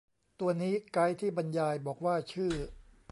[0.39, 2.53] ตัวนี้ไกด์ที่บรรยายบอกว่าชื่อ